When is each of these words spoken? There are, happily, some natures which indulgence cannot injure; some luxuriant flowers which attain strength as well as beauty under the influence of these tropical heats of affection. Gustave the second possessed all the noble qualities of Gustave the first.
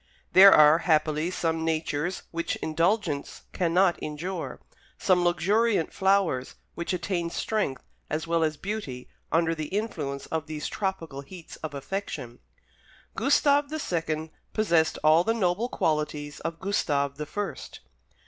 There 0.33 0.51
are, 0.51 0.79
happily, 0.79 1.29
some 1.29 1.63
natures 1.63 2.23
which 2.31 2.55
indulgence 2.55 3.43
cannot 3.53 4.01
injure; 4.01 4.59
some 4.97 5.23
luxuriant 5.23 5.93
flowers 5.93 6.55
which 6.73 6.91
attain 6.91 7.29
strength 7.29 7.83
as 8.09 8.25
well 8.25 8.43
as 8.43 8.57
beauty 8.57 9.09
under 9.31 9.53
the 9.53 9.67
influence 9.67 10.25
of 10.25 10.47
these 10.47 10.67
tropical 10.67 11.21
heats 11.21 11.57
of 11.57 11.75
affection. 11.75 12.39
Gustave 13.15 13.69
the 13.69 13.77
second 13.77 14.31
possessed 14.53 14.97
all 15.03 15.23
the 15.23 15.35
noble 15.35 15.69
qualities 15.69 16.39
of 16.39 16.59
Gustave 16.59 17.17
the 17.19 17.27
first. 17.27 17.81